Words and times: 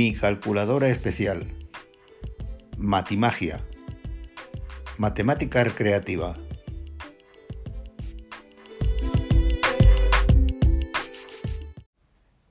Mi 0.00 0.14
calculadora 0.14 0.88
especial. 0.88 1.46
Matimagia. 2.78 3.60
Matemática 4.96 5.62
recreativa. 5.62 6.38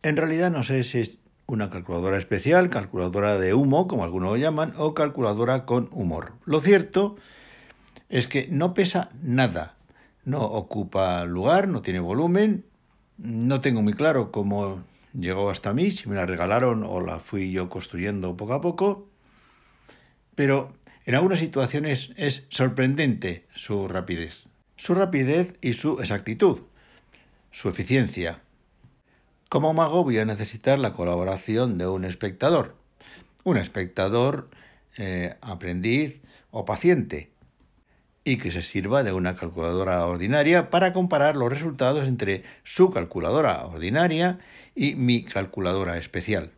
En 0.03 0.15
realidad 0.15 0.51
no 0.51 0.61
sé 0.61 0.83
si 0.83 0.99
es 0.99 1.17
una 1.47 1.71
calculadora 1.71 2.19
especial, 2.19 2.69
calculadora 2.69 3.39
de 3.39 3.55
humo, 3.55 3.87
como 3.87 4.03
algunos 4.03 4.29
lo 4.29 4.37
llaman, 4.37 4.75
o 4.77 4.93
calculadora 4.93 5.65
con 5.65 5.89
humor. 5.91 6.33
Lo 6.45 6.61
cierto 6.61 7.15
es 8.09 8.27
que 8.27 8.47
no 8.51 8.75
pesa 8.75 9.09
nada, 9.23 9.75
no 10.23 10.43
ocupa 10.43 11.25
lugar, 11.25 11.67
no 11.67 11.81
tiene 11.81 11.99
volumen, 11.99 12.63
no 13.17 13.59
tengo 13.59 13.81
muy 13.81 13.93
claro 13.93 14.31
cómo 14.31 14.83
llegó 15.13 15.49
hasta 15.49 15.73
mí, 15.73 15.91
si 15.91 16.07
me 16.09 16.15
la 16.15 16.25
regalaron 16.25 16.83
o 16.83 16.99
la 17.01 17.19
fui 17.19 17.51
yo 17.51 17.69
construyendo 17.69 18.35
poco 18.35 18.53
a 18.53 18.61
poco, 18.61 19.07
pero 20.35 20.73
en 21.05 21.15
algunas 21.15 21.39
situaciones 21.39 22.11
es 22.15 22.45
sorprendente 22.49 23.47
su 23.55 23.87
rapidez, 23.87 24.45
su 24.77 24.93
rapidez 24.93 25.55
y 25.61 25.73
su 25.73 25.99
exactitud, 25.99 26.59
su 27.51 27.69
eficiencia. 27.69 28.41
Como 29.49 29.73
mago 29.73 30.03
voy 30.03 30.19
a 30.19 30.25
necesitar 30.25 30.77
la 30.77 30.93
colaboración 30.93 31.77
de 31.77 31.87
un 31.87 32.05
espectador, 32.05 32.75
un 33.43 33.57
espectador 33.57 34.49
eh, 34.97 35.35
aprendiz 35.41 36.21
o 36.51 36.65
paciente, 36.65 37.31
y 38.23 38.37
que 38.37 38.51
se 38.51 38.61
sirva 38.61 39.03
de 39.03 39.13
una 39.13 39.35
calculadora 39.35 40.05
ordinaria 40.05 40.69
para 40.69 40.93
comparar 40.93 41.35
los 41.35 41.49
resultados 41.49 42.07
entre 42.07 42.43
su 42.63 42.91
calculadora 42.91 43.65
ordinaria 43.65 44.39
y 44.75 44.95
mi 44.95 45.23
calculadora 45.23 45.97
especial. 45.97 46.51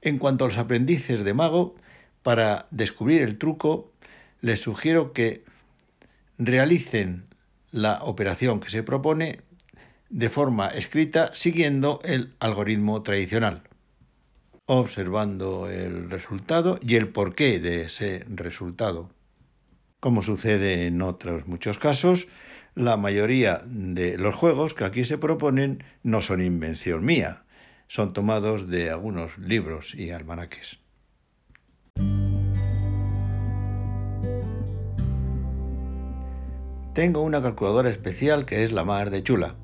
En 0.00 0.18
cuanto 0.18 0.44
a 0.44 0.48
los 0.48 0.58
aprendices 0.58 1.24
de 1.24 1.34
mago, 1.34 1.74
para 2.22 2.66
descubrir 2.70 3.22
el 3.22 3.38
truco, 3.38 3.92
les 4.40 4.60
sugiero 4.60 5.12
que 5.12 5.44
realicen 6.38 7.26
la 7.70 8.00
operación 8.02 8.60
que 8.60 8.70
se 8.70 8.82
propone 8.82 9.40
de 10.10 10.30
forma 10.30 10.68
escrita 10.68 11.32
siguiendo 11.34 12.00
el 12.04 12.34
algoritmo 12.40 13.02
tradicional, 13.02 13.62
observando 14.66 15.68
el 15.68 16.08
resultado 16.08 16.78
y 16.82 16.96
el 16.96 17.08
porqué 17.08 17.58
de 17.58 17.82
ese 17.82 18.24
resultado. 18.28 19.10
Como 20.00 20.22
sucede 20.22 20.86
en 20.86 21.02
otros 21.02 21.48
muchos 21.48 21.76
casos, 21.76 22.28
la 22.76 22.96
mayoría 22.96 23.62
de 23.66 24.16
los 24.16 24.32
juegos 24.36 24.72
que 24.72 24.84
aquí 24.84 25.04
se 25.04 25.18
proponen 25.18 25.82
no 26.04 26.22
son 26.22 26.40
invención 26.40 27.04
mía, 27.04 27.42
son 27.88 28.12
tomados 28.12 28.68
de 28.68 28.90
algunos 28.90 29.36
libros 29.38 29.96
y 29.96 30.12
almanaques. 30.12 30.78
Tengo 36.94 37.22
una 37.22 37.42
calculadora 37.42 37.90
especial 37.90 38.46
que 38.46 38.62
es 38.62 38.70
la 38.70 38.84
más 38.84 39.10
de 39.10 39.24
chula. 39.24 39.56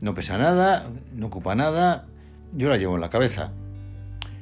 No 0.00 0.14
pesa 0.14 0.38
nada, 0.38 0.88
no 1.12 1.26
ocupa 1.26 1.54
nada, 1.54 2.08
yo 2.54 2.70
la 2.70 2.78
llevo 2.78 2.94
en 2.94 3.02
la 3.02 3.10
cabeza. 3.10 3.52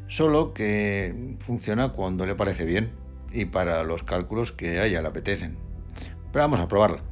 Solo 0.06 0.54
que 0.54 1.36
funciona 1.40 1.88
cuando 1.88 2.26
le 2.26 2.36
parece 2.36 2.64
bien 2.64 2.97
y 3.32 3.46
para 3.46 3.84
los 3.84 4.02
cálculos 4.02 4.52
que 4.52 4.78
a 4.78 4.86
ella 4.86 5.02
le 5.02 5.08
apetecen. 5.08 5.58
Pero 6.32 6.44
vamos 6.44 6.60
a 6.60 6.68
probarla. 6.68 7.02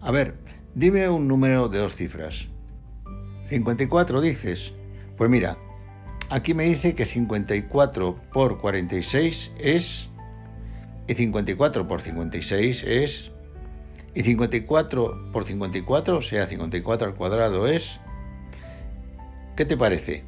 A 0.00 0.10
ver, 0.10 0.38
dime 0.74 1.08
un 1.08 1.28
número 1.28 1.68
de 1.68 1.78
dos 1.78 1.94
cifras. 1.94 2.48
54 3.48 4.20
dices. 4.20 4.74
Pues 5.16 5.30
mira, 5.30 5.58
aquí 6.30 6.54
me 6.54 6.64
dice 6.64 6.94
que 6.94 7.04
54 7.04 8.16
por 8.32 8.60
46 8.60 9.52
es... 9.58 10.10
Y 11.06 11.14
54 11.14 11.88
por 11.88 12.02
56 12.02 12.84
es... 12.84 13.32
Y 14.14 14.22
54 14.22 15.32
por 15.32 15.44
54, 15.44 16.18
o 16.18 16.22
sea, 16.22 16.46
54 16.46 17.08
al 17.08 17.14
cuadrado 17.14 17.66
es... 17.66 18.00
¿Qué 19.56 19.64
te 19.64 19.76
parece? 19.76 20.24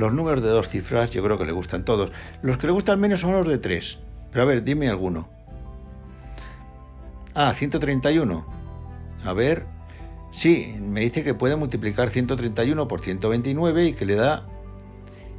Los 0.00 0.14
números 0.14 0.42
de 0.42 0.48
dos 0.48 0.70
cifras 0.70 1.10
yo 1.10 1.22
creo 1.22 1.36
que 1.36 1.44
le 1.44 1.52
gustan 1.52 1.84
todos. 1.84 2.10
Los 2.40 2.56
que 2.56 2.66
le 2.66 2.72
gustan 2.72 2.98
menos 2.98 3.20
son 3.20 3.32
los 3.32 3.46
de 3.46 3.58
tres. 3.58 3.98
Pero 4.32 4.42
a 4.42 4.46
ver, 4.46 4.64
dime 4.64 4.88
alguno. 4.88 5.28
Ah, 7.34 7.52
131. 7.54 8.46
A 9.26 9.32
ver. 9.34 9.66
Sí, 10.32 10.74
me 10.80 11.00
dice 11.00 11.22
que 11.22 11.34
puede 11.34 11.54
multiplicar 11.54 12.08
131 12.08 12.88
por 12.88 13.02
129 13.02 13.84
y 13.84 13.92
que 13.92 14.06
le 14.06 14.14
da... 14.14 14.46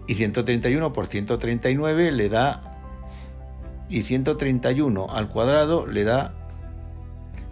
Y 0.05 0.13
131 0.13 0.93
por 0.93 1.07
139 1.07 2.11
le 2.11 2.29
da... 2.29 2.61
Y 3.89 4.03
131 4.03 5.07
al 5.09 5.29
cuadrado 5.29 5.87
le 5.87 6.03
da 6.03 6.35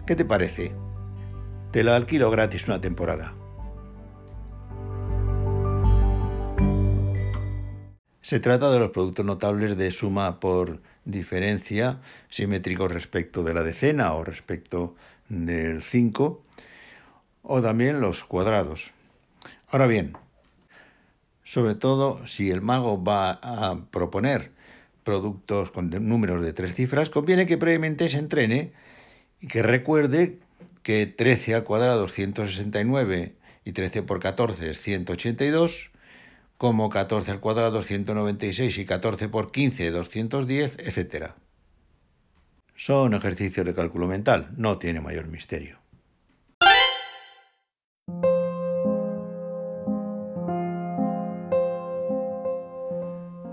¿Qué 0.06 0.14
te 0.14 0.24
parece? 0.24 0.76
Te 1.72 1.82
la 1.82 1.96
alquilo 1.96 2.30
gratis 2.30 2.68
una 2.68 2.80
temporada. 2.80 3.34
Se 8.30 8.38
trata 8.38 8.70
de 8.70 8.78
los 8.78 8.92
productos 8.92 9.26
notables 9.26 9.76
de 9.76 9.90
suma 9.90 10.38
por 10.38 10.78
diferencia 11.04 11.98
simétricos 12.28 12.92
respecto 12.92 13.42
de 13.42 13.54
la 13.54 13.64
decena 13.64 14.14
o 14.14 14.22
respecto 14.22 14.94
del 15.28 15.82
5 15.82 16.40
o 17.42 17.60
también 17.60 18.00
los 18.00 18.22
cuadrados. 18.22 18.92
Ahora 19.68 19.88
bien, 19.88 20.12
sobre 21.42 21.74
todo 21.74 22.24
si 22.28 22.52
el 22.52 22.62
mago 22.62 23.02
va 23.02 23.32
a 23.42 23.86
proponer 23.90 24.52
productos 25.02 25.72
con 25.72 25.90
números 25.90 26.44
de 26.44 26.52
tres 26.52 26.76
cifras, 26.76 27.10
conviene 27.10 27.46
que 27.46 27.58
previamente 27.58 28.08
se 28.08 28.18
entrene 28.18 28.72
y 29.40 29.48
que 29.48 29.64
recuerde 29.64 30.38
que 30.84 31.06
13 31.08 31.56
al 31.56 31.64
cuadrado 31.64 32.04
es 32.04 32.12
169 32.12 33.34
y 33.64 33.72
13 33.72 34.04
por 34.04 34.20
14 34.20 34.70
es 34.70 34.80
182, 34.80 35.89
como 36.60 36.90
14 36.90 37.30
al 37.30 37.40
cuadrado 37.40 37.78
es 37.78 37.86
196 37.86 38.76
y 38.76 38.84
14 38.84 39.30
por 39.30 39.50
15 39.50 39.92
210, 39.92 40.76
etc. 40.80 41.30
Son 42.76 43.14
ejercicios 43.14 43.64
de 43.64 43.72
cálculo 43.72 44.06
mental, 44.06 44.50
no 44.58 44.76
tiene 44.76 45.00
mayor 45.00 45.26
misterio. 45.28 45.78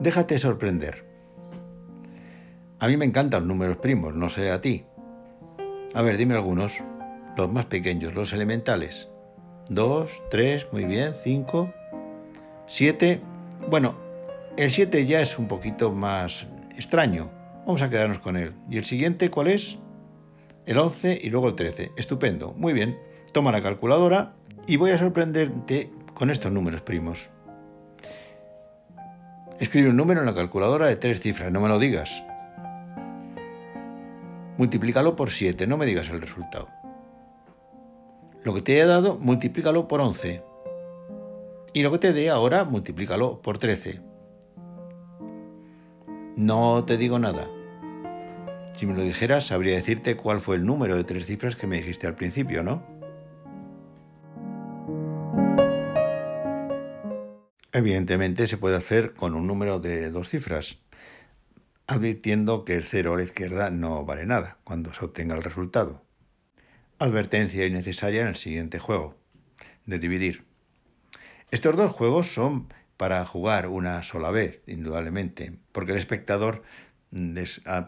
Déjate 0.01 0.37
sorprender. 0.37 1.05
A 2.81 2.89
mí 2.89 2.97
me 2.97 3.05
encantan 3.05 3.39
los 3.39 3.47
números 3.47 3.77
primos, 3.77 4.15
no 4.15 4.27
sé 4.27 4.51
a 4.51 4.59
ti, 4.59 4.83
a 5.93 6.01
ver, 6.01 6.17
dime 6.17 6.33
algunos. 6.33 6.83
Los 7.37 7.49
más 7.49 7.67
pequeños, 7.67 8.15
los 8.15 8.33
elementales. 8.33 9.07
Dos, 9.69 10.11
tres, 10.29 10.67
muy 10.73 10.83
bien, 10.83 11.13
cinco, 11.23 11.73
siete. 12.67 13.21
Bueno, 13.69 13.95
el 14.57 14.71
siete 14.71 15.05
ya 15.05 15.21
es 15.21 15.37
un 15.39 15.47
poquito 15.47 15.91
más 15.91 16.47
extraño. 16.75 17.31
Vamos 17.65 17.81
a 17.81 17.89
quedarnos 17.89 18.19
con 18.19 18.37
él. 18.37 18.53
¿Y 18.69 18.77
el 18.77 18.85
siguiente 18.85 19.29
cuál 19.29 19.47
es? 19.47 19.79
El 20.65 20.77
11 20.77 21.19
y 21.21 21.29
luego 21.29 21.47
el 21.47 21.55
13. 21.55 21.91
Estupendo. 21.97 22.53
Muy 22.53 22.73
bien. 22.73 22.97
Toma 23.31 23.51
la 23.51 23.61
calculadora 23.61 24.33
y 24.67 24.77
voy 24.77 24.91
a 24.91 24.97
sorprenderte 24.97 25.91
con 26.13 26.29
estos 26.29 26.51
números 26.51 26.81
primos. 26.81 27.29
Escribe 29.59 29.89
un 29.89 29.97
número 29.97 30.19
en 30.19 30.27
la 30.27 30.35
calculadora 30.35 30.87
de 30.87 30.95
tres 30.97 31.19
cifras, 31.19 31.51
no 31.51 31.61
me 31.61 31.67
lo 31.67 31.79
digas 31.79 32.23
multiplícalo 34.57 35.15
por 35.15 35.29
7, 35.29 35.67
no 35.67 35.77
me 35.77 35.85
digas 35.85 36.09
el 36.09 36.21
resultado. 36.21 36.67
Lo 38.43 38.53
que 38.53 38.61
te 38.61 38.79
he 38.79 38.85
dado, 38.85 39.17
multiplícalo 39.19 39.87
por 39.87 40.01
11. 40.01 40.43
Y 41.77 41.83
lo 41.83 41.91
que 41.91 41.99
te 41.99 42.11
dé 42.11 42.31
ahora, 42.31 42.63
multiplícalo 42.63 43.39
por 43.43 43.59
13. 43.59 44.01
No 46.35 46.83
te 46.85 46.97
digo 46.97 47.19
nada. 47.19 47.47
Si 48.79 48.87
me 48.87 48.95
lo 48.95 49.03
dijeras, 49.03 49.45
sabría 49.45 49.75
decirte 49.75 50.17
cuál 50.17 50.41
fue 50.41 50.55
el 50.55 50.65
número 50.65 50.95
de 50.95 51.03
tres 51.03 51.27
cifras 51.27 51.55
que 51.55 51.67
me 51.67 51.77
dijiste 51.77 52.07
al 52.07 52.15
principio, 52.15 52.63
¿no? 52.63 52.83
Evidentemente 57.71 58.47
se 58.47 58.57
puede 58.57 58.75
hacer 58.75 59.13
con 59.13 59.35
un 59.35 59.45
número 59.45 59.79
de 59.79 60.09
dos 60.09 60.29
cifras 60.29 60.79
advirtiendo 61.85 62.65
que 62.65 62.73
el 62.73 62.85
cero 62.85 63.13
a 63.13 63.17
la 63.17 63.23
izquierda 63.23 63.69
no 63.69 64.03
vale 64.03 64.25
nada 64.25 64.57
cuando 64.63 64.95
se 64.95 65.05
obtenga 65.05 65.35
el 65.35 65.43
resultado. 65.43 66.01
Advertencia 66.97 67.67
innecesaria 67.67 68.21
en 68.21 68.29
el 68.29 68.35
siguiente 68.35 68.79
juego, 68.79 69.15
de 69.85 69.99
dividir. 69.99 70.47
Estos 71.49 71.77
dos 71.77 71.93
juegos 71.93 72.27
son 72.33 72.67
para 72.97 73.23
jugar 73.23 73.67
una 73.69 74.03
sola 74.03 74.31
vez, 74.31 74.59
indudablemente, 74.67 75.53
porque 75.71 75.93
el 75.93 75.97
espectador 75.97 76.61
mm, 77.11 77.37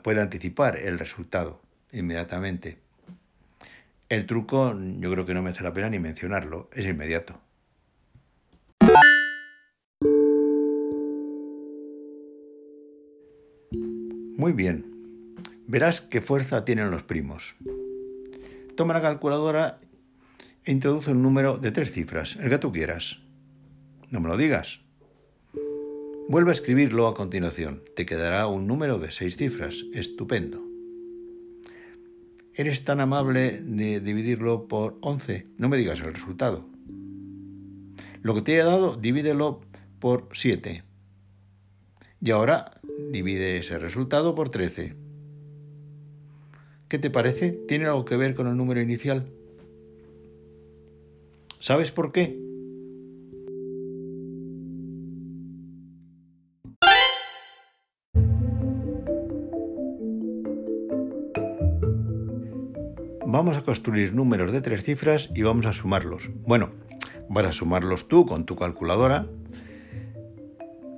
puede 0.02 0.22
anticipar 0.22 0.78
el 0.78 0.98
resultado 0.98 1.62
inmediatamente. 1.92 2.78
El 4.08 4.26
truco, 4.26 4.74
yo 5.00 5.12
creo 5.12 5.26
que 5.26 5.34
no 5.34 5.42
merece 5.42 5.64
la 5.64 5.74
pena 5.74 5.90
ni 5.90 6.00
mencionarlo, 6.00 6.70
es 6.74 6.86
inmediato. 6.86 7.42
Muy 14.38 14.54
bien, 14.54 14.86
verás 15.68 16.00
qué 16.00 16.22
fuerza 16.22 16.64
tienen 16.64 16.92
los 16.92 17.04
primos. 17.04 17.58
Toma 18.78 18.94
la 18.94 19.02
calculadora 19.02 19.82
e 20.64 20.72
introduce 20.72 21.12
un 21.12 21.22
número 21.22 21.58
de 21.58 21.72
tres 21.72 21.92
cifras, 21.92 22.38
el 22.38 22.50
que 22.50 22.58
tú 22.58 22.72
quieras. 22.72 23.20
No 24.12 24.20
me 24.20 24.28
lo 24.28 24.38
digas. 24.38 24.82
Vuelve 26.28 26.50
a 26.50 26.54
escribirlo 26.54 27.08
a 27.08 27.14
continuación. 27.14 27.84
Te 27.96 28.06
quedará 28.06 28.48
un 28.48 28.66
número 28.66 28.98
de 28.98 29.12
seis 29.12 29.38
cifras. 29.38 29.86
Estupendo. 29.94 30.64
¿Eres 32.56 32.84
tan 32.84 33.00
amable 33.00 33.62
de 33.62 34.00
dividirlo 34.00 34.68
por 34.68 34.98
11? 35.02 35.48
No 35.58 35.70
me 35.70 35.78
digas 35.78 36.00
el 36.00 36.14
resultado. 36.14 36.68
Lo 38.22 38.34
que 38.34 38.42
te 38.42 38.56
he 38.56 38.64
dado, 38.64 38.96
divídelo 38.96 39.62
por 40.00 40.28
7. 40.34 40.84
Y 42.22 42.32
ahora 42.32 42.82
divide 43.12 43.58
ese 43.58 43.78
resultado 43.78 44.36
por 44.36 44.50
13. 44.50 44.96
¿Qué 46.90 46.98
te 46.98 47.10
parece? 47.10 47.52
¿Tiene 47.52 47.86
algo 47.86 48.06
que 48.06 48.18
ver 48.18 48.34
con 48.34 48.48
el 48.48 48.58
número 48.58 48.82
inicial? 48.82 49.30
¿Sabes 51.60 51.92
por 51.92 52.12
qué? 52.12 52.49
Vamos 63.40 63.56
a 63.56 63.62
construir 63.62 64.14
números 64.14 64.52
de 64.52 64.60
tres 64.60 64.84
cifras 64.84 65.30
y 65.34 65.44
vamos 65.44 65.66
a 65.66 65.72
sumarlos. 65.72 66.30
Bueno, 66.46 66.72
vas 67.30 67.46
a 67.46 67.54
sumarlos 67.54 68.10
tú 68.10 68.26
con 68.26 68.46
tu 68.46 68.58
calculadora. 68.58 69.28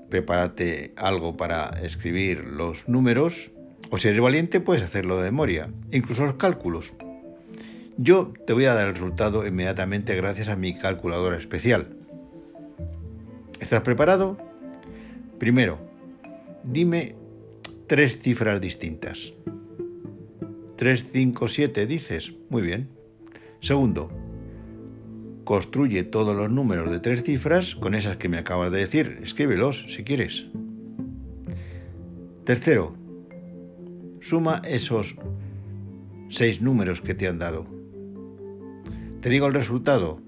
Prepárate 0.10 0.92
algo 0.98 1.38
para 1.38 1.70
escribir 1.84 2.44
los 2.44 2.90
números. 2.90 3.52
O 3.92 4.00
si 4.00 4.08
eres 4.08 4.22
valiente, 4.22 4.60
puedes 4.60 4.82
hacerlo 4.82 5.18
de 5.18 5.26
memoria, 5.26 5.70
incluso 5.92 6.26
los 6.26 6.34
cálculos. 6.34 6.94
Yo 7.98 8.34
te 8.48 8.54
voy 8.54 8.66
a 8.66 8.74
dar 8.74 8.88
el 8.88 8.96
resultado 8.96 9.46
inmediatamente 9.46 10.16
gracias 10.16 10.48
a 10.48 10.56
mi 10.56 10.74
calculadora 10.74 11.38
especial. 11.38 11.96
¿Estás 13.60 13.84
preparado? 13.84 14.40
Primero, 15.38 15.78
dime 16.64 17.14
tres 17.86 18.18
cifras 18.20 18.60
distintas. 18.60 19.32
3, 20.82 21.06
5, 21.14 21.48
7 21.48 21.86
dices. 21.86 22.34
Muy 22.50 22.64
bien. 22.64 22.90
Segundo, 23.60 24.10
construye 25.44 26.02
todos 26.02 26.36
los 26.36 26.52
números 26.52 26.90
de 26.90 27.00
tres 27.00 27.22
cifras 27.22 27.76
con 27.76 27.94
esas 27.94 28.18
que 28.18 28.30
me 28.30 28.40
acabas 28.40 28.72
de 28.72 28.80
decir. 28.80 29.20
Escríbelos 29.22 29.86
si 29.90 30.04
quieres. 30.04 30.48
Tercero, 32.46 32.96
suma 34.22 34.64
esos 34.66 35.18
seis 36.32 36.64
números 36.64 37.02
que 37.02 37.14
te 37.14 37.28
han 37.28 37.38
dado. 37.38 37.68
Te 39.22 39.30
digo 39.30 39.46
el 39.46 39.54
resultado. 39.54 40.20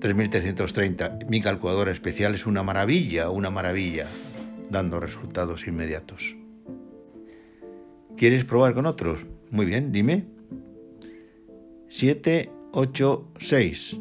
3.330. 0.00 1.28
Mi 1.28 1.42
calculadora 1.42 1.92
especial 1.92 2.34
es 2.34 2.46
una 2.46 2.62
maravilla, 2.62 3.28
una 3.28 3.50
maravilla, 3.50 4.06
dando 4.70 4.98
resultados 4.98 5.68
inmediatos. 5.68 6.36
¿Quieres 8.16 8.44
probar 8.46 8.72
con 8.72 8.86
otros? 8.86 9.26
Muy 9.50 9.66
bien, 9.66 9.92
dime. 9.92 10.24
7, 11.90 12.50
8, 12.72 13.28
6. 13.38 14.00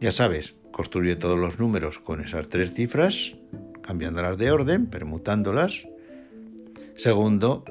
Ya 0.00 0.12
sabes, 0.12 0.54
construye 0.70 1.16
todos 1.16 1.38
los 1.38 1.58
números 1.58 1.98
con 1.98 2.22
esas 2.22 2.48
tres 2.48 2.72
cifras, 2.72 3.36
cambiándolas 3.82 4.38
de 4.38 4.50
orden, 4.50 4.86
permutándolas. 4.86 5.86
Segundo, 6.96 7.66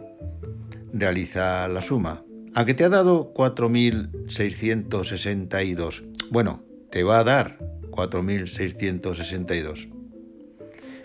realiza 0.94 1.68
la 1.69 1.81
suma. 1.81 2.24
¿A 2.53 2.65
qué 2.65 2.75
te 2.75 2.83
ha 2.83 2.89
dado 2.89 3.33
4.662? 3.33 6.03
Bueno, 6.29 6.62
te 6.91 7.03
va 7.03 7.18
a 7.19 7.24
dar 7.24 7.57
4.662. 7.89 9.89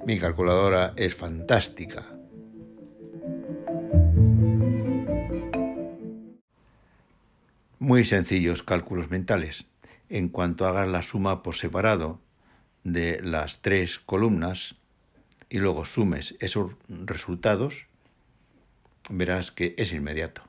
Mi 0.05 0.19
calculadora 0.19 0.93
es 0.97 1.15
fantástica. 1.15 2.12
Muy 7.83 8.05
sencillos 8.05 8.63
cálculos 8.63 9.11
mentales. 9.11 9.65
En 10.09 10.29
cuanto 10.29 10.69
hagas 10.69 10.89
la 10.89 11.03
suma 11.03 11.43
por 11.43 11.57
separado 11.57 12.21
de 12.85 13.21
las 13.21 13.61
tres 13.61 13.99
columnas 13.99 14.77
y 15.51 15.59
luego 15.59 15.85
sumes 15.85 16.37
esos 16.39 16.77
resultados, 16.87 17.87
verás 19.11 19.51
que 19.51 19.75
es 19.79 19.93
inmediato. 19.93 20.43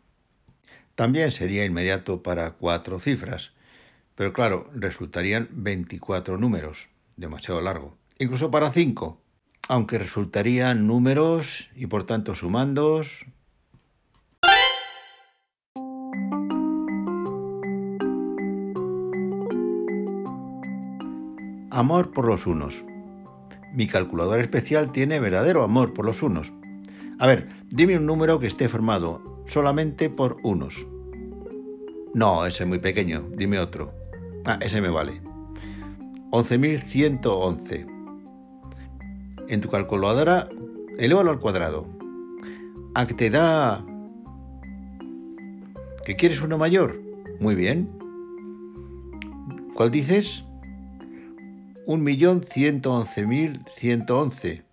También 0.94 1.32
sería 1.32 1.66
inmediato 1.66 2.22
para 2.22 2.52
cuatro 2.52 3.00
cifras, 3.00 3.54
pero 4.14 4.32
claro, 4.32 4.70
resultarían 4.76 5.48
24 5.54 6.38
números, 6.38 6.90
demasiado 7.18 7.62
largo. 7.62 7.98
Incluso 8.20 8.52
para 8.52 8.70
cinco, 8.70 9.24
aunque 9.68 9.98
resultarían 9.98 10.86
números 10.86 11.72
y 11.76 11.88
por 11.88 12.04
tanto 12.04 12.36
sumandos 12.36 13.26
Amor 21.74 22.12
por 22.12 22.25
los 22.28 22.46
unos. 22.46 22.86
Mi 23.74 23.88
calculadora 23.88 24.44
especial 24.44 24.92
tiene 24.92 25.20
verdadero 25.20 25.64
amor 25.64 25.92
por 25.92 26.06
los 26.06 26.22
unos. 26.22 26.54
A 27.18 27.25
ver, 27.25 27.50
dime 27.68 27.98
un 27.98 28.06
número 28.06 28.38
que 28.38 28.46
esté 28.46 28.70
formado 28.70 29.42
solamente 29.48 30.12
por 30.12 30.38
unos. 30.44 30.86
No, 32.14 32.46
ese 32.46 32.62
es 32.62 32.70
muy 32.70 32.78
pequeño, 32.78 33.28
dime 33.36 33.58
otro. 33.58 33.92
Ah, 34.46 34.60
ese 34.62 34.81
me 34.81 34.90
vale. 34.90 35.24
11.111. 36.30 37.88
En 39.48 39.60
tu 39.60 39.68
calculadora, 39.68 40.50
elévalo 41.00 41.31
al 41.31 41.40
cuadrado. 41.40 41.88
¿A 42.94 43.08
que 43.08 43.16
te 43.16 43.31
da... 43.31 43.84
¿Que 46.06 46.15
quieres 46.15 46.39
uno 46.44 46.60
mayor? 46.60 47.01
Muy 47.39 47.56
bien. 47.56 47.89
¿Cuál 49.74 49.89
dices? 49.89 50.46
1.111.111. 51.86 54.63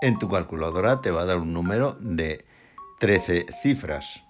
En 0.00 0.18
tu 0.18 0.28
calculadora 0.28 1.00
te 1.00 1.10
va 1.10 1.22
a 1.22 1.26
dar 1.26 1.38
un 1.38 1.52
número 1.52 1.96
de 2.00 2.44
13 3.00 3.46
cifras. 3.62 4.22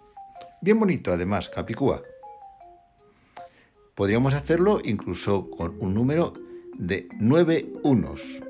Bien 0.60 0.80
bonito 0.80 1.12
además, 1.12 1.48
Capicúa. 1.48 2.02
Podríamos 3.94 4.34
hacerlo 4.34 4.80
incluso 4.84 5.48
con 5.50 5.76
un 5.80 5.94
número 5.94 6.34
de 6.74 7.08
9 7.18 7.66
unos. 7.82 8.42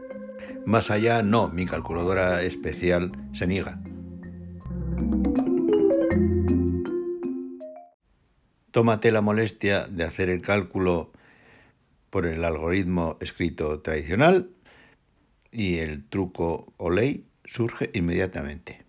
Más 0.65 0.91
allá 0.91 1.23
no, 1.23 1.49
mi 1.49 1.67
calculadora 1.67 2.43
especial 2.43 3.13
se 3.33 3.47
niega. 3.47 3.81
Tómate 8.71 9.11
la 9.11 9.23
molestia 9.23 9.89
de 9.89 10.05
hacer 10.05 10.29
el 10.29 10.43
cálculo 10.43 11.11
por 12.11 12.27
el 12.27 12.45
algoritmo 12.45 13.17
escrito 13.21 13.81
tradicional 13.81 14.50
y 15.50 15.79
el 15.79 16.09
truco 16.09 16.73
o 16.77 16.91
ley 16.91 17.27
surge 17.45 17.91
inmediatamente. 17.95 18.85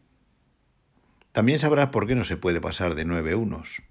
También 1.32 1.60
sabrás 1.60 1.90
por 1.90 2.08
qué 2.08 2.16
no 2.16 2.24
se 2.24 2.38
puede 2.38 2.60
pasar 2.60 2.96
de 2.96 3.06
nueve 3.06 3.36
unos. 3.36 3.84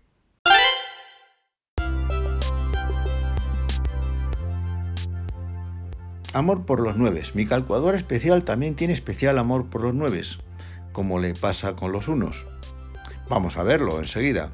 Amor 6.35 6.67
por 6.67 6.81
los 6.81 6.97
nueves. 6.97 7.35
Mi 7.35 7.47
calculadora 7.47 7.97
especial 7.97 8.45
también 8.45 8.75
tiene 8.75 8.93
especial 8.93 9.39
amor 9.39 9.71
por 9.71 9.83
los 9.83 9.95
nueves, 9.95 10.39
como 10.93 11.19
le 11.19 11.35
pasa 11.35 11.75
con 11.75 11.91
los 11.91 12.07
unos. 12.07 12.47
Vamos 13.29 13.57
a 13.57 13.63
verlo 13.63 13.99
enseguida. 13.99 14.53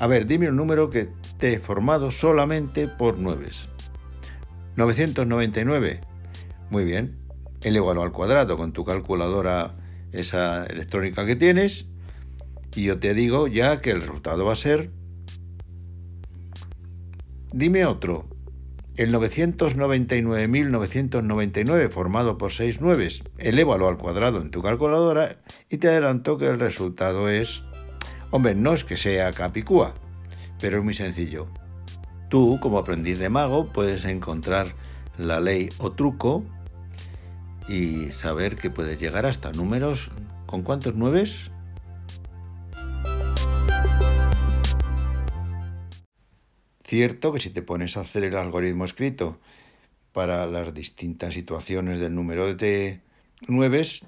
A 0.00 0.06
ver, 0.08 0.26
dime 0.26 0.48
un 0.48 0.56
número 0.56 0.90
que 0.90 1.08
esté 1.22 1.58
formado 1.58 2.10
solamente 2.10 2.88
por 2.88 3.18
nueves. 3.18 3.68
999. 4.76 6.00
Muy 6.70 6.84
bien. 6.84 7.18
Elévalo 7.62 8.02
al 8.02 8.12
cuadrado 8.12 8.56
con 8.56 8.72
tu 8.72 8.84
calculadora 8.84 9.74
esa 10.12 10.64
electrónica 10.66 11.26
que 11.26 11.34
tienes. 11.36 11.86
Y 12.74 12.84
yo 12.84 12.98
te 12.98 13.14
digo 13.14 13.46
ya 13.48 13.80
que 13.80 13.90
el 13.90 14.02
resultado 14.02 14.44
va 14.44 14.52
a 14.52 14.56
ser... 14.56 14.90
Dime 17.52 17.86
otro. 17.86 18.28
El 18.96 19.14
999.999 19.14 21.90
formado 21.90 22.36
por 22.38 22.52
6 22.52 22.80
nueves. 22.80 23.22
Elévalo 23.38 23.88
al 23.88 23.96
cuadrado 23.96 24.42
en 24.42 24.50
tu 24.50 24.62
calculadora 24.62 25.38
y 25.70 25.78
te 25.78 25.88
adelanto 25.88 26.36
que 26.38 26.48
el 26.48 26.60
resultado 26.60 27.30
es... 27.30 27.64
Hombre, 28.30 28.54
no 28.54 28.74
es 28.74 28.84
que 28.84 28.98
sea 28.98 29.32
capicúa, 29.32 29.94
pero 30.60 30.78
es 30.78 30.84
muy 30.84 30.94
sencillo. 30.94 31.48
Tú, 32.28 32.58
como 32.60 32.78
aprendiz 32.78 33.18
de 33.18 33.28
mago, 33.28 33.72
puedes 33.72 34.04
encontrar 34.04 34.74
la 35.16 35.40
ley 35.40 35.68
o 35.78 35.92
truco 35.92 36.44
y 37.68 38.12
saber 38.12 38.56
que 38.56 38.70
puedes 38.70 38.98
llegar 39.00 39.26
hasta 39.26 39.52
números 39.52 40.10
¿Con 40.46 40.62
cuántos 40.62 40.94
nueves? 40.94 41.50
Cierto 46.84 47.32
que 47.32 47.40
si 47.40 47.50
te 47.50 47.62
pones 47.62 47.96
a 47.96 48.02
hacer 48.02 48.22
el 48.22 48.36
algoritmo 48.36 48.84
escrito 48.84 49.40
para 50.12 50.46
las 50.46 50.72
distintas 50.72 51.34
situaciones 51.34 51.98
del 51.98 52.14
número 52.14 52.54
de 52.54 53.00
nueves, 53.48 54.02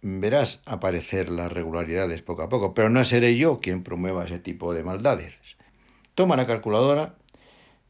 verás 0.00 0.60
aparecer 0.64 1.28
las 1.28 1.50
regularidades 1.50 2.22
poco 2.22 2.42
a 2.42 2.48
poco, 2.48 2.72
pero 2.72 2.88
no 2.88 3.02
seré 3.02 3.36
yo 3.36 3.60
quien 3.60 3.82
promueva 3.82 4.24
ese 4.24 4.38
tipo 4.38 4.72
de 4.74 4.84
maldades. 4.84 5.40
Toma 6.14 6.36
la 6.36 6.46
calculadora, 6.46 7.16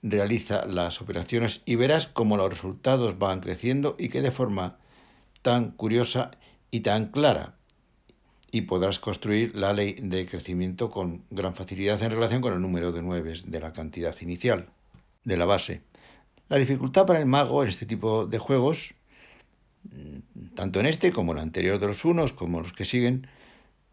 realiza 0.02 0.66
las 0.66 1.00
operaciones 1.00 1.62
y 1.64 1.76
verás 1.76 2.06
cómo 2.06 2.36
los 2.36 2.50
resultados 2.50 3.18
van 3.18 3.40
creciendo 3.40 3.96
y 3.98 4.08
que 4.08 4.22
de 4.22 4.30
forma 4.30 4.78
tan 5.42 5.70
curiosa 5.72 6.30
y 6.70 6.80
tan 6.80 7.06
clara 7.06 7.56
y 8.52 8.62
podrás 8.62 8.98
construir 8.98 9.56
la 9.56 9.72
ley 9.72 9.94
de 9.94 10.26
crecimiento 10.26 10.90
con 10.90 11.24
gran 11.30 11.54
facilidad 11.54 12.00
en 12.02 12.10
relación 12.10 12.42
con 12.42 12.52
el 12.52 12.60
número 12.60 12.92
de 12.92 13.02
nueves 13.02 13.50
de 13.50 13.60
la 13.60 13.72
cantidad 13.72 14.14
inicial, 14.20 14.68
de 15.24 15.36
la 15.38 15.46
base. 15.46 15.80
La 16.48 16.58
dificultad 16.58 17.06
para 17.06 17.18
el 17.18 17.24
mago 17.24 17.62
en 17.62 17.70
este 17.70 17.86
tipo 17.86 18.26
de 18.26 18.38
juegos, 18.38 18.94
mm, 19.84 20.54
tanto 20.54 20.80
en 20.80 20.86
este 20.86 21.12
como 21.12 21.32
en 21.32 21.38
el 21.38 21.44
anterior 21.44 21.78
de 21.78 21.86
los 21.86 22.04
unos, 22.04 22.34
como 22.34 22.60
los 22.60 22.74
que 22.74 22.84
siguen, 22.84 23.26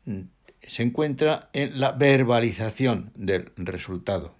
mm, 0.03 0.23
se 0.69 0.83
encuentra 0.83 1.49
en 1.53 1.79
la 1.79 1.93
verbalización 1.93 3.11
del 3.15 3.51
resultado, 3.57 4.35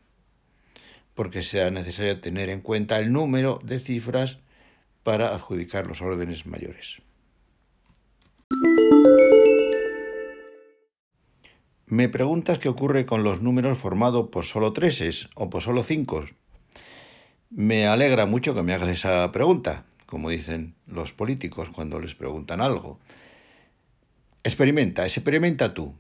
porque 1.16 1.42
sea 1.42 1.72
necesario 1.72 2.22
tener 2.22 2.50
en 2.50 2.62
cuenta 2.62 3.00
el 3.00 3.12
número 3.12 3.60
de 3.64 3.80
cifras 3.80 4.38
para 5.02 5.34
adjudicar 5.34 5.88
los 5.88 6.04
órdenes 6.04 6.46
mayores. 6.46 7.02
Me 11.88 12.10
preguntas 12.10 12.60
qué 12.60 12.70
ocurre 12.70 13.08
con 13.08 13.24
los 13.24 13.42
números 13.42 13.80
formados 13.80 14.30
por 14.30 14.46
solo 14.46 14.72
treses 14.72 15.30
o 15.34 15.50
por 15.50 15.64
solo 15.64 15.82
cinco. 15.82 16.26
Me 17.50 17.88
alegra 17.88 18.28
mucho 18.28 18.54
que 18.54 18.62
me 18.62 18.76
hagas 18.76 18.90
esa 18.90 19.32
pregunta, 19.32 19.86
como 20.06 20.30
dicen 20.30 20.76
los 20.86 21.12
políticos 21.12 21.70
cuando 21.74 22.00
les 22.00 22.14
preguntan 22.14 22.62
algo. 22.62 23.00
Experimenta, 24.44 25.06
experimenta 25.06 25.74
tú. 25.74 25.96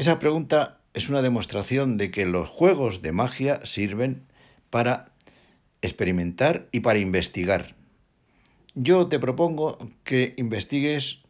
Esa 0.00 0.18
pregunta 0.18 0.80
es 0.94 1.10
una 1.10 1.20
demostración 1.20 1.98
de 1.98 2.10
que 2.10 2.24
los 2.24 2.48
juegos 2.48 3.02
de 3.02 3.12
magia 3.12 3.60
sirven 3.66 4.22
para 4.70 5.12
experimentar 5.82 6.68
y 6.72 6.80
para 6.80 7.00
investigar. 7.00 7.74
Yo 8.74 9.08
te 9.08 9.18
propongo 9.18 9.76
que 10.02 10.32
investigues 10.38 11.20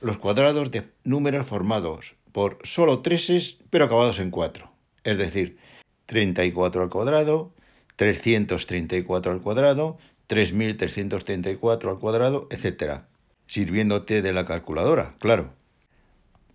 los 0.00 0.18
cuadrados 0.18 0.72
de 0.72 0.88
números 1.04 1.46
formados 1.46 2.16
por 2.32 2.58
solo 2.64 2.98
treses, 2.98 3.58
pero 3.70 3.84
acabados 3.84 4.18
en 4.18 4.32
4. 4.32 4.68
Es 5.04 5.16
decir, 5.16 5.58
34 6.06 6.82
al 6.82 6.90
cuadrado, 6.90 7.52
334 7.94 9.30
al 9.30 9.40
cuadrado, 9.40 9.98
3334 10.26 11.90
al 11.92 11.98
cuadrado, 12.00 12.48
etc. 12.50 13.02
Sirviéndote 13.46 14.20
de 14.20 14.32
la 14.32 14.46
calculadora, 14.46 15.14
claro. 15.20 15.59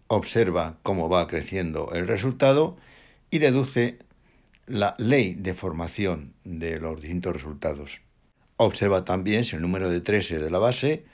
Observa 0.07 0.77
cómo 0.83 1.09
va 1.09 1.27
creciendo 1.27 1.91
el 1.93 2.07
resultado 2.07 2.77
y 3.31 3.39
deduce 3.39 3.99
la 4.67 4.95
ley 4.97 5.33
de 5.33 5.53
formación 5.53 6.33
de 6.43 6.79
los 6.79 7.01
distintos 7.01 7.33
resultados. 7.33 8.01
Observa 8.57 9.03
también 9.03 9.45
si 9.45 9.55
el 9.55 9.61
número 9.61 9.89
de 9.89 10.01
treses 10.01 10.41
de 10.41 10.49
la 10.49 10.59
base 10.59 11.05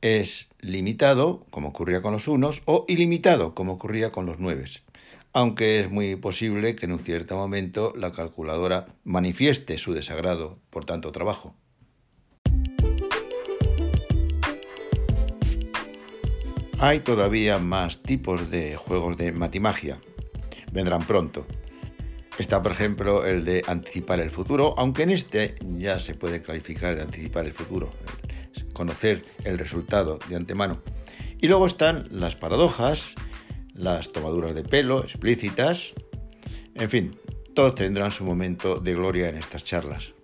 es 0.00 0.48
limitado, 0.60 1.46
como 1.50 1.68
ocurría 1.68 2.02
con 2.02 2.12
los 2.12 2.28
unos, 2.28 2.62
o 2.64 2.84
ilimitado, 2.88 3.54
como 3.54 3.72
ocurría 3.72 4.12
con 4.12 4.26
los 4.26 4.38
nueves. 4.38 4.82
Aunque 5.32 5.80
es 5.80 5.90
muy 5.90 6.16
posible 6.16 6.76
que 6.76 6.86
en 6.86 6.92
un 6.92 6.98
cierto 7.00 7.36
momento 7.36 7.92
la 7.96 8.12
calculadora 8.12 8.86
manifieste 9.04 9.78
su 9.78 9.94
desagrado 9.94 10.58
por 10.70 10.84
tanto 10.84 11.10
trabajo. 11.12 11.54
Hay 16.84 16.98
todavía 16.98 17.60
más 17.60 18.02
tipos 18.02 18.50
de 18.50 18.74
juegos 18.74 19.16
de 19.16 19.30
matimagia. 19.30 20.00
Vendrán 20.72 21.06
pronto. 21.06 21.46
Está, 22.38 22.60
por 22.60 22.72
ejemplo, 22.72 23.24
el 23.24 23.44
de 23.44 23.62
anticipar 23.68 24.18
el 24.18 24.32
futuro, 24.32 24.74
aunque 24.76 25.04
en 25.04 25.10
este 25.10 25.54
ya 25.78 26.00
se 26.00 26.16
puede 26.16 26.42
calificar 26.42 26.96
de 26.96 27.02
anticipar 27.02 27.46
el 27.46 27.52
futuro 27.52 27.92
conocer 28.72 29.22
el 29.44 29.60
resultado 29.60 30.18
de 30.28 30.34
antemano. 30.34 30.82
Y 31.40 31.46
luego 31.46 31.66
están 31.66 32.08
las 32.10 32.34
paradojas, 32.34 33.14
las 33.74 34.10
tomaduras 34.10 34.56
de 34.56 34.64
pelo 34.64 35.04
explícitas, 35.04 35.94
en 36.74 36.90
fin, 36.90 37.16
todos 37.54 37.76
tendrán 37.76 38.10
su 38.10 38.24
momento 38.24 38.80
de 38.80 38.94
gloria 38.94 39.28
en 39.28 39.36
estas 39.36 39.62
charlas. 39.62 40.14